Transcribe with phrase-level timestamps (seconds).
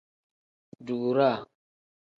[0.85, 1.39] Duuraa.